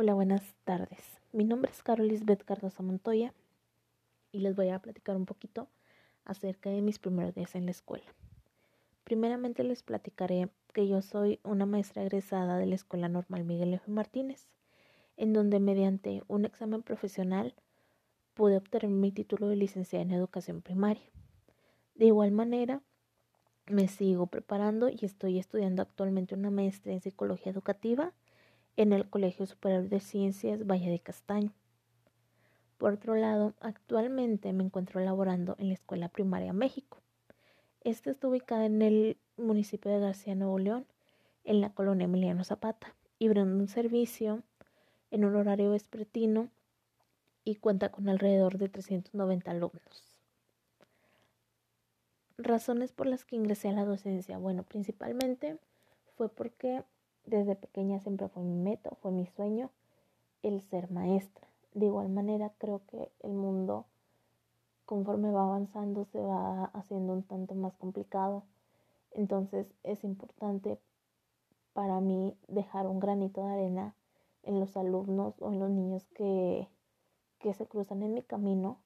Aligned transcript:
Hola, 0.00 0.14
buenas 0.14 0.54
tardes. 0.62 1.00
Mi 1.32 1.42
nombre 1.42 1.72
es 1.72 1.82
Carol 1.82 2.06
Lisbeth 2.06 2.44
Cardoso 2.44 2.84
Montoya 2.84 3.34
y 4.30 4.38
les 4.38 4.54
voy 4.54 4.68
a 4.68 4.78
platicar 4.78 5.16
un 5.16 5.26
poquito 5.26 5.66
acerca 6.24 6.70
de 6.70 6.82
mis 6.82 7.00
primeros 7.00 7.34
días 7.34 7.56
en 7.56 7.64
la 7.64 7.72
escuela. 7.72 8.06
Primeramente 9.02 9.64
les 9.64 9.82
platicaré 9.82 10.50
que 10.72 10.86
yo 10.86 11.02
soy 11.02 11.40
una 11.42 11.66
maestra 11.66 12.02
egresada 12.02 12.58
de 12.58 12.66
la 12.66 12.76
Escuela 12.76 13.08
Normal 13.08 13.42
Miguel 13.42 13.74
F. 13.74 13.90
Martínez, 13.90 14.46
en 15.16 15.32
donde 15.32 15.58
mediante 15.58 16.22
un 16.28 16.44
examen 16.44 16.84
profesional 16.84 17.56
pude 18.34 18.56
obtener 18.56 18.88
mi 18.88 19.10
título 19.10 19.48
de 19.48 19.56
licenciada 19.56 20.04
en 20.04 20.12
educación 20.12 20.62
primaria. 20.62 21.10
De 21.96 22.06
igual 22.06 22.30
manera, 22.30 22.82
me 23.66 23.88
sigo 23.88 24.28
preparando 24.28 24.90
y 24.90 25.00
estoy 25.02 25.40
estudiando 25.40 25.82
actualmente 25.82 26.36
una 26.36 26.52
maestría 26.52 26.94
en 26.94 27.00
psicología 27.00 27.50
educativa 27.50 28.12
en 28.78 28.92
el 28.92 29.10
Colegio 29.10 29.44
Superior 29.44 29.88
de 29.88 29.98
Ciencias 29.98 30.64
Valle 30.64 30.88
de 30.88 31.00
Castaño. 31.00 31.52
Por 32.78 32.92
otro 32.92 33.16
lado, 33.16 33.54
actualmente 33.58 34.52
me 34.52 34.62
encuentro 34.62 35.00
laborando 35.00 35.56
en 35.58 35.66
la 35.66 35.74
Escuela 35.74 36.08
Primaria 36.08 36.52
México. 36.52 37.02
Esta 37.82 38.12
está 38.12 38.28
ubicada 38.28 38.66
en 38.66 38.80
el 38.80 39.16
municipio 39.36 39.90
de 39.90 39.98
García 39.98 40.36
Nuevo 40.36 40.60
León, 40.60 40.86
en 41.42 41.60
la 41.60 41.70
colonia 41.70 42.04
Emiliano 42.04 42.44
Zapata, 42.44 42.94
y 43.18 43.26
brinda 43.28 43.52
un 43.52 43.66
servicio 43.66 44.44
en 45.10 45.24
un 45.24 45.34
horario 45.34 45.72
vespertino 45.72 46.48
y 47.44 47.56
cuenta 47.56 47.90
con 47.90 48.08
alrededor 48.08 48.58
de 48.58 48.68
390 48.68 49.50
alumnos. 49.50 50.16
Razones 52.36 52.92
por 52.92 53.08
las 53.08 53.24
que 53.24 53.34
ingresé 53.34 53.70
a 53.70 53.72
la 53.72 53.84
docencia. 53.84 54.38
Bueno, 54.38 54.62
principalmente 54.62 55.58
fue 56.16 56.28
porque 56.28 56.84
desde 57.28 57.56
pequeña 57.56 58.00
siempre 58.00 58.28
fue 58.28 58.42
mi 58.42 58.56
meta, 58.56 58.90
fue 59.02 59.12
mi 59.12 59.26
sueño 59.26 59.70
el 60.42 60.60
ser 60.62 60.90
maestra. 60.90 61.46
De 61.74 61.86
igual 61.86 62.08
manera 62.08 62.52
creo 62.58 62.82
que 62.86 63.10
el 63.20 63.32
mundo 63.32 63.86
conforme 64.86 65.30
va 65.30 65.42
avanzando 65.42 66.06
se 66.06 66.20
va 66.20 66.64
haciendo 66.72 67.12
un 67.12 67.22
tanto 67.22 67.54
más 67.54 67.76
complicado. 67.76 68.44
Entonces 69.10 69.66
es 69.82 70.02
importante 70.04 70.78
para 71.74 72.00
mí 72.00 72.36
dejar 72.48 72.86
un 72.86 72.98
granito 72.98 73.44
de 73.44 73.52
arena 73.52 73.94
en 74.42 74.60
los 74.60 74.76
alumnos 74.76 75.34
o 75.40 75.52
en 75.52 75.58
los 75.58 75.70
niños 75.70 76.06
que, 76.14 76.68
que 77.38 77.52
se 77.54 77.66
cruzan 77.66 78.02
en 78.02 78.14
mi 78.14 78.22
camino 78.22 78.78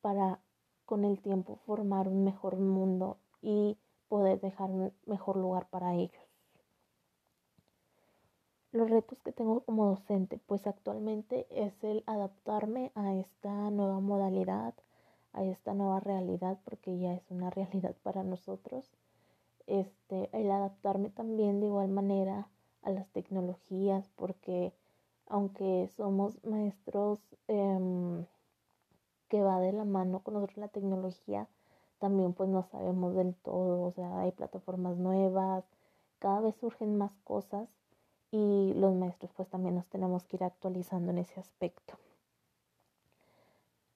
para 0.00 0.40
con 0.84 1.04
el 1.04 1.20
tiempo 1.20 1.56
formar 1.66 2.08
un 2.08 2.24
mejor 2.24 2.56
mundo 2.56 3.18
y 3.40 3.78
poder 4.08 4.40
dejar 4.40 4.70
un 4.70 4.92
mejor 5.06 5.36
lugar 5.36 5.68
para 5.68 5.94
ellos. 5.94 6.29
Los 8.72 8.88
retos 8.88 9.20
que 9.24 9.32
tengo 9.32 9.62
como 9.62 9.86
docente, 9.86 10.38
pues 10.46 10.68
actualmente 10.68 11.48
es 11.50 11.82
el 11.82 12.04
adaptarme 12.06 12.92
a 12.94 13.14
esta 13.14 13.68
nueva 13.72 13.98
modalidad, 13.98 14.74
a 15.32 15.42
esta 15.42 15.74
nueva 15.74 15.98
realidad, 15.98 16.56
porque 16.64 16.96
ya 16.96 17.14
es 17.14 17.28
una 17.32 17.50
realidad 17.50 17.96
para 18.04 18.22
nosotros. 18.22 18.88
Este, 19.66 20.30
el 20.32 20.48
adaptarme 20.52 21.10
también 21.10 21.58
de 21.58 21.66
igual 21.66 21.88
manera 21.88 22.48
a 22.82 22.90
las 22.90 23.08
tecnologías, 23.08 24.08
porque 24.14 24.72
aunque 25.26 25.88
somos 25.96 26.38
maestros 26.44 27.18
em, 27.48 28.24
que 29.28 29.42
va 29.42 29.58
de 29.58 29.72
la 29.72 29.84
mano 29.84 30.20
con 30.20 30.34
nosotros 30.34 30.58
la 30.58 30.68
tecnología, 30.68 31.48
también 31.98 32.34
pues 32.34 32.48
no 32.48 32.62
sabemos 32.62 33.16
del 33.16 33.34
todo, 33.34 33.82
o 33.82 33.90
sea, 33.90 34.20
hay 34.20 34.30
plataformas 34.30 34.96
nuevas, 34.96 35.64
cada 36.20 36.40
vez 36.40 36.54
surgen 36.54 36.96
más 36.96 37.10
cosas 37.24 37.68
y 38.32 38.72
los 38.74 38.94
maestros 38.94 39.32
pues 39.36 39.48
también 39.48 39.74
nos 39.74 39.86
tenemos 39.86 40.24
que 40.24 40.36
ir 40.36 40.44
actualizando 40.44 41.10
en 41.10 41.18
ese 41.18 41.40
aspecto. 41.40 41.94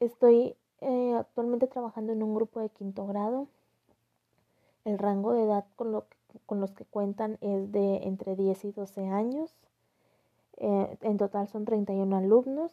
Estoy 0.00 0.56
eh, 0.80 1.14
actualmente 1.14 1.66
trabajando 1.66 2.12
en 2.12 2.22
un 2.22 2.34
grupo 2.34 2.60
de 2.60 2.70
quinto 2.70 3.06
grado. 3.06 3.46
El 4.84 4.98
rango 4.98 5.32
de 5.32 5.44
edad 5.44 5.64
con, 5.76 5.92
lo 5.92 6.06
con 6.46 6.60
los 6.60 6.72
que 6.72 6.84
cuentan 6.84 7.38
es 7.40 7.70
de 7.70 7.98
entre 8.04 8.34
10 8.36 8.64
y 8.64 8.72
12 8.72 9.08
años. 9.08 9.54
Eh, 10.56 10.96
en 11.02 11.18
total 11.18 11.48
son 11.48 11.64
31 11.64 12.16
alumnos. 12.16 12.72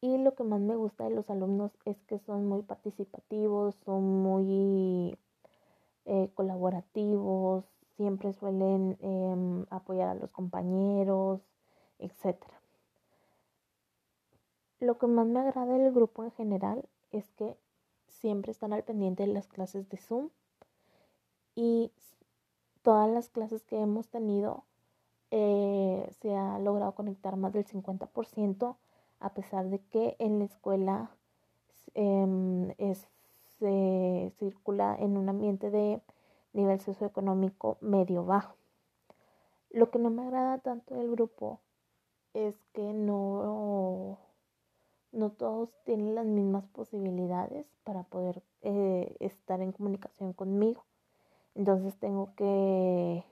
Y 0.00 0.16
lo 0.18 0.34
que 0.34 0.44
más 0.44 0.60
me 0.60 0.76
gusta 0.76 1.04
de 1.04 1.10
los 1.10 1.28
alumnos 1.28 1.72
es 1.84 1.96
que 2.08 2.18
son 2.20 2.46
muy 2.46 2.62
participativos, 2.62 3.74
son 3.84 4.22
muy 4.22 5.18
eh, 6.06 6.30
colaborativos, 6.34 7.64
siempre 7.98 8.32
suelen 8.32 8.96
em, 9.00 9.66
apoyar 9.70 10.08
a 10.08 10.14
los 10.14 10.30
compañeros, 10.30 11.40
etc. 11.98 12.36
Lo 14.78 14.98
que 14.98 15.08
más 15.08 15.26
me 15.26 15.40
agrada 15.40 15.76
del 15.76 15.92
grupo 15.92 16.22
en 16.22 16.30
general 16.30 16.88
es 17.10 17.28
que 17.32 17.56
siempre 18.06 18.52
están 18.52 18.72
al 18.72 18.84
pendiente 18.84 19.26
de 19.26 19.32
las 19.32 19.48
clases 19.48 19.88
de 19.88 19.96
Zoom 19.96 20.30
y 21.56 21.90
todas 22.82 23.10
las 23.10 23.28
clases 23.28 23.64
que 23.64 23.80
hemos 23.80 24.08
tenido 24.08 24.62
eh, 25.32 26.08
se 26.22 26.36
ha 26.36 26.60
logrado 26.60 26.94
conectar 26.94 27.36
más 27.36 27.52
del 27.52 27.66
50% 27.66 28.76
a 29.18 29.34
pesar 29.34 29.68
de 29.70 29.80
que 29.80 30.14
en 30.20 30.38
la 30.38 30.44
escuela 30.44 31.10
em, 31.94 32.72
se 33.58 34.32
circula 34.38 34.96
en 35.00 35.16
un 35.16 35.28
ambiente 35.28 35.70
de 35.70 36.00
nivel 36.58 36.80
socioeconómico 36.80 37.78
medio 37.80 38.24
bajo. 38.24 38.56
Lo 39.70 39.90
que 39.90 39.98
no 39.98 40.10
me 40.10 40.22
agrada 40.22 40.58
tanto 40.58 40.94
del 40.94 41.10
grupo 41.10 41.60
es 42.34 42.56
que 42.72 42.92
no, 42.92 44.18
no 45.12 45.30
todos 45.30 45.70
tienen 45.84 46.14
las 46.14 46.26
mismas 46.26 46.66
posibilidades 46.66 47.66
para 47.84 48.02
poder 48.02 48.42
eh, 48.62 49.16
estar 49.20 49.60
en 49.60 49.72
comunicación 49.72 50.32
conmigo. 50.32 50.84
Entonces 51.54 51.96
tengo 51.98 52.34
que, 52.34 53.24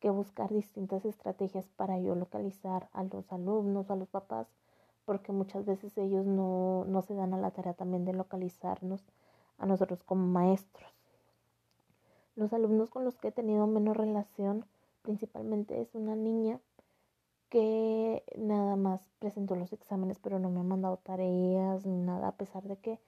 que 0.00 0.10
buscar 0.10 0.52
distintas 0.52 1.04
estrategias 1.04 1.66
para 1.76 1.98
yo 1.98 2.14
localizar 2.14 2.88
a 2.92 3.02
los 3.02 3.30
alumnos, 3.32 3.90
a 3.90 3.96
los 3.96 4.08
papás, 4.08 4.46
porque 5.04 5.32
muchas 5.32 5.64
veces 5.64 5.96
ellos 5.96 6.26
no, 6.26 6.84
no 6.84 7.02
se 7.02 7.14
dan 7.14 7.32
a 7.34 7.38
la 7.38 7.50
tarea 7.50 7.74
también 7.74 8.04
de 8.04 8.12
localizarnos 8.12 9.02
a 9.58 9.66
nosotros 9.66 10.02
como 10.04 10.26
maestros. 10.26 10.97
Los 12.38 12.52
alumnos 12.52 12.88
con 12.88 13.04
los 13.04 13.16
que 13.16 13.28
he 13.28 13.32
tenido 13.32 13.66
menos 13.66 13.96
relación 13.96 14.64
principalmente 15.02 15.80
es 15.80 15.92
una 15.96 16.14
niña 16.14 16.60
que 17.48 18.22
nada 18.36 18.76
más 18.76 19.00
presentó 19.18 19.56
los 19.56 19.72
exámenes 19.72 20.20
pero 20.20 20.38
no 20.38 20.48
me 20.48 20.60
ha 20.60 20.62
mandado 20.62 20.98
tareas 20.98 21.84
ni 21.84 21.96
nada 21.96 22.28
a 22.28 22.36
pesar 22.36 22.62
de 22.62 22.76
que 22.76 23.00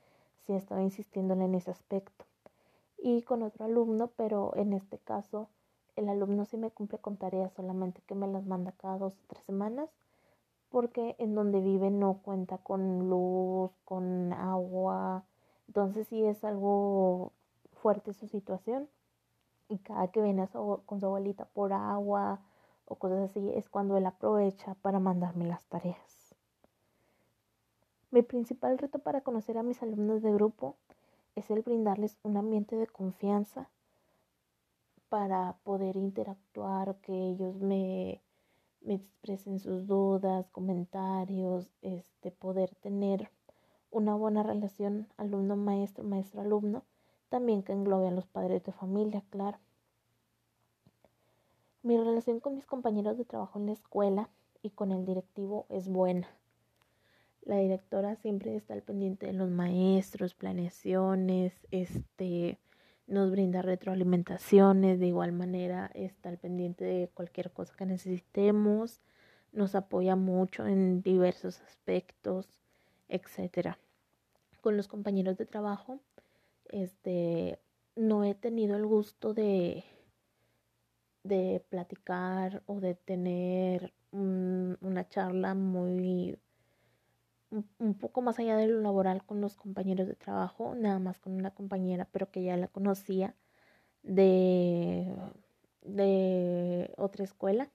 sí 0.44 0.52
estaba 0.52 0.82
insistiéndole 0.82 1.44
en 1.44 1.54
ese 1.54 1.70
aspecto. 1.70 2.24
Y 2.98 3.22
con 3.22 3.44
otro 3.44 3.66
alumno, 3.66 4.10
pero 4.16 4.50
en 4.56 4.72
este 4.72 4.98
caso 4.98 5.48
el 5.94 6.08
alumno 6.08 6.44
sí 6.44 6.56
me 6.56 6.72
cumple 6.72 6.98
con 6.98 7.16
tareas 7.16 7.52
solamente 7.52 8.02
que 8.08 8.16
me 8.16 8.26
las 8.26 8.46
manda 8.46 8.72
cada 8.72 8.98
dos 8.98 9.14
o 9.14 9.26
tres 9.28 9.44
semanas 9.44 9.90
porque 10.70 11.14
en 11.20 11.36
donde 11.36 11.60
vive 11.60 11.92
no 11.92 12.14
cuenta 12.14 12.58
con 12.58 13.08
luz, 13.08 13.70
con 13.84 14.32
agua, 14.32 15.22
entonces 15.68 16.08
sí 16.08 16.24
es 16.24 16.42
algo 16.42 17.30
fuerte 17.70 18.12
su 18.12 18.26
situación 18.26 18.88
y 19.70 19.78
cada 19.78 20.08
que 20.08 20.20
viene 20.20 20.46
con 20.48 21.00
su 21.00 21.06
abuelita 21.06 21.46
por 21.46 21.72
agua 21.72 22.40
o 22.84 22.96
cosas 22.96 23.30
así 23.30 23.40
es 23.54 23.68
cuando 23.70 23.96
él 23.96 24.04
aprovecha 24.04 24.74
para 24.82 24.98
mandarme 24.98 25.46
las 25.46 25.64
tareas. 25.66 26.34
Mi 28.10 28.22
principal 28.22 28.76
reto 28.76 28.98
para 28.98 29.20
conocer 29.20 29.56
a 29.56 29.62
mis 29.62 29.80
alumnos 29.82 30.20
de 30.22 30.32
grupo 30.32 30.76
es 31.36 31.48
el 31.50 31.62
brindarles 31.62 32.18
un 32.24 32.36
ambiente 32.36 32.74
de 32.74 32.88
confianza 32.88 33.70
para 35.08 35.56
poder 35.62 35.96
interactuar, 35.96 36.96
que 36.96 37.12
ellos 37.12 37.60
me, 37.60 38.20
expresen 38.86 39.60
sus 39.60 39.86
dudas, 39.86 40.48
comentarios, 40.50 41.70
este, 41.82 42.32
poder 42.32 42.74
tener 42.76 43.30
una 43.92 44.14
buena 44.16 44.42
relación 44.42 45.08
alumno-maestro, 45.16 46.02
maestro-alumno 46.02 46.82
también 47.30 47.62
que 47.62 47.72
englobe 47.72 48.08
a 48.08 48.10
los 48.10 48.26
padres 48.26 48.62
de 48.64 48.72
familia, 48.72 49.22
claro. 49.30 49.58
Mi 51.82 51.96
relación 51.96 52.40
con 52.40 52.54
mis 52.54 52.66
compañeros 52.66 53.16
de 53.16 53.24
trabajo 53.24 53.58
en 53.58 53.66
la 53.66 53.72
escuela 53.72 54.28
y 54.62 54.70
con 54.70 54.92
el 54.92 55.06
directivo 55.06 55.64
es 55.70 55.88
buena. 55.88 56.28
La 57.42 57.56
directora 57.56 58.16
siempre 58.16 58.54
está 58.54 58.74
al 58.74 58.82
pendiente 58.82 59.26
de 59.26 59.32
los 59.32 59.48
maestros, 59.48 60.34
planeaciones, 60.34 61.66
este, 61.70 62.58
nos 63.06 63.30
brinda 63.30 63.62
retroalimentaciones, 63.62 65.00
de 65.00 65.06
igual 65.06 65.32
manera 65.32 65.90
está 65.94 66.28
al 66.28 66.36
pendiente 66.36 66.84
de 66.84 67.08
cualquier 67.08 67.50
cosa 67.50 67.74
que 67.76 67.86
necesitemos, 67.86 69.00
nos 69.52 69.74
apoya 69.74 70.16
mucho 70.16 70.66
en 70.66 71.00
diversos 71.00 71.62
aspectos, 71.62 72.60
etcétera. 73.08 73.78
Con 74.60 74.76
los 74.76 74.86
compañeros 74.86 75.38
de 75.38 75.46
trabajo 75.46 76.00
este, 76.70 77.58
no 77.96 78.24
he 78.24 78.34
tenido 78.34 78.76
el 78.76 78.86
gusto 78.86 79.34
de, 79.34 79.84
de 81.24 81.64
platicar 81.68 82.62
o 82.66 82.80
de 82.80 82.94
tener 82.94 83.92
una 84.12 85.08
charla 85.08 85.54
muy 85.54 86.38
un 87.78 87.94
poco 87.94 88.22
más 88.22 88.38
allá 88.38 88.56
de 88.56 88.68
lo 88.68 88.80
laboral 88.80 89.24
con 89.24 89.40
los 89.40 89.56
compañeros 89.56 90.06
de 90.06 90.14
trabajo, 90.14 90.74
nada 90.74 90.98
más 90.98 91.18
con 91.18 91.32
una 91.34 91.50
compañera, 91.52 92.08
pero 92.12 92.30
que 92.30 92.42
ya 92.42 92.56
la 92.56 92.68
conocía 92.68 93.34
de, 94.02 95.14
de 95.82 96.92
otra 96.96 97.24
escuela. 97.24 97.70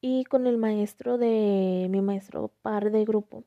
Y 0.00 0.24
con 0.24 0.46
el 0.46 0.58
maestro 0.58 1.18
de 1.18 1.86
mi 1.90 2.00
maestro 2.00 2.48
par 2.62 2.90
de 2.90 3.04
grupo, 3.04 3.44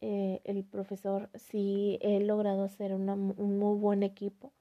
eh, 0.00 0.40
el 0.44 0.64
profesor, 0.64 1.30
sí 1.34 1.98
he 2.02 2.20
logrado 2.20 2.64
hacer 2.64 2.94
un 2.94 3.06
muy 3.58 3.78
buen 3.78 4.02
equipo. 4.02 4.52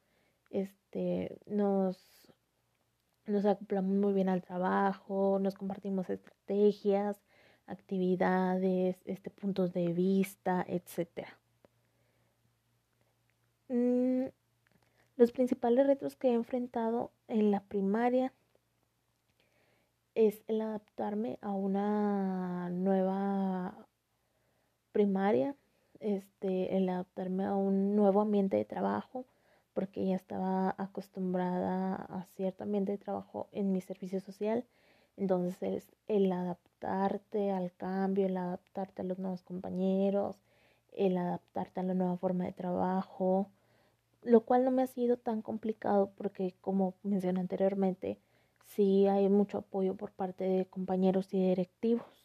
Este, 0.50 1.38
nos, 1.46 2.34
nos 3.26 3.46
acoplamos 3.46 3.96
muy 3.96 4.14
bien 4.14 4.30
al 4.30 4.42
trabajo, 4.42 5.40
nos 5.40 5.56
compartimos 5.56 6.10
estrategias, 6.10 7.22
actividades, 7.68 8.98
este, 9.06 9.30
puntos 9.30 9.74
de 9.74 9.94
vista, 9.94 10.66
etc. 10.68 11.28
Mm, 13.68 14.26
los 15.18 15.32
principales 15.32 15.88
retos 15.88 16.16
que 16.16 16.30
he 16.30 16.34
enfrentado 16.34 17.12
en 17.28 17.52
la 17.52 17.62
primaria 17.62 18.34
es 20.14 20.44
el 20.48 20.62
adaptarme 20.62 21.38
a 21.42 21.52
una 21.52 22.70
nueva 22.70 23.85
primaria, 24.96 25.58
este, 26.00 26.78
el 26.78 26.88
adaptarme 26.88 27.44
a 27.44 27.54
un 27.54 27.98
nuevo 27.98 28.22
ambiente 28.22 28.56
de 28.56 28.64
trabajo, 28.64 29.26
porque 29.74 30.06
ya 30.06 30.16
estaba 30.16 30.74
acostumbrada 30.78 31.96
a 31.96 32.24
cierto 32.38 32.64
ambiente 32.64 32.94
de 32.94 32.98
trabajo 32.98 33.50
en 33.52 33.74
mi 33.74 33.82
servicio 33.82 34.22
social. 34.22 34.64
Entonces, 35.18 35.92
el 36.08 36.32
adaptarte 36.32 37.52
al 37.52 37.74
cambio, 37.74 38.26
el 38.26 38.38
adaptarte 38.38 39.02
a 39.02 39.06
los 39.06 39.20
nuevos 39.20 39.44
compañeros, 39.44 40.38
el 40.94 41.18
adaptarte 41.18 41.82
a 41.82 41.84
la 41.84 41.94
nueva 41.94 42.16
forma 42.16 42.46
de 42.46 42.54
trabajo, 42.54 43.50
lo 44.22 44.46
cual 44.46 44.64
no 44.64 44.72
me 44.72 44.84
ha 44.84 44.88
sido 44.88 45.18
tan 45.18 45.42
complicado 45.42 46.10
porque, 46.16 46.56
como 46.62 46.94
mencioné 47.04 47.42
anteriormente, 47.42 48.18
sí 48.64 49.08
hay 49.08 49.28
mucho 49.28 49.58
apoyo 49.58 49.96
por 49.96 50.14
parte 50.14 50.46
de 50.46 50.68
compañeros 50.68 51.34
y 51.34 51.50
directivos. 51.50 52.25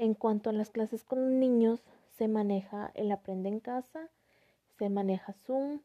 En 0.00 0.14
cuanto 0.14 0.48
a 0.48 0.54
las 0.54 0.70
clases 0.70 1.04
con 1.04 1.38
niños, 1.40 1.84
se 2.08 2.26
maneja 2.26 2.90
el 2.94 3.12
aprende 3.12 3.50
en 3.50 3.60
casa, 3.60 4.08
se 4.78 4.88
maneja 4.88 5.34
Zoom, 5.34 5.80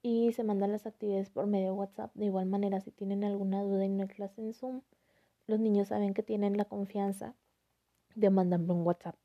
y 0.00 0.32
se 0.32 0.44
mandan 0.44 0.72
las 0.72 0.86
actividades 0.86 1.28
por 1.28 1.46
medio 1.46 1.66
de 1.66 1.72
WhatsApp. 1.72 2.10
De 2.14 2.24
igual 2.24 2.46
manera, 2.46 2.80
si 2.80 2.90
tienen 2.90 3.22
alguna 3.22 3.62
duda 3.62 3.84
en 3.84 3.92
una 3.92 4.06
clase 4.06 4.40
en 4.40 4.54
Zoom, 4.54 4.80
los 5.46 5.60
niños 5.60 5.88
saben 5.88 6.14
que 6.14 6.22
tienen 6.22 6.56
la 6.56 6.64
confianza 6.64 7.34
de 8.14 8.30
mandarme 8.30 8.72
un 8.72 8.86
WhatsApp. 8.86 9.16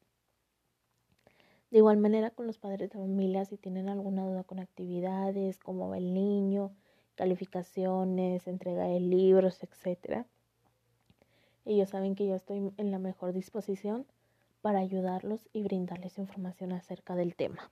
De 1.71 1.77
igual 1.77 1.95
manera 1.95 2.29
con 2.29 2.45
los 2.45 2.57
padres 2.57 2.89
de 2.89 2.99
familia, 2.99 3.45
si 3.45 3.55
tienen 3.55 3.87
alguna 3.87 4.25
duda 4.25 4.43
con 4.43 4.59
actividades, 4.59 5.59
cómo 5.59 5.87
va 5.87 5.97
el 5.97 6.13
niño, 6.13 6.75
calificaciones, 7.15 8.47
entrega 8.47 8.83
de 8.83 8.99
libros, 8.99 9.61
etc. 9.63 10.25
Ellos 11.69 11.89
saben 11.89 12.15
que 12.15 12.25
yo 12.25 12.33
estoy 12.33 12.73
en 12.77 12.89
la 12.89 12.97
mejor 12.97 13.31
disposición 13.31 14.07
para 14.59 14.79
ayudarlos 14.79 15.47
y 15.53 15.61
brindarles 15.61 16.17
información 16.17 16.71
acerca 16.71 17.13
del 17.13 17.35
tema. 17.35 17.71